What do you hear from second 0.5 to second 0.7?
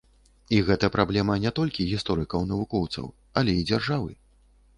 І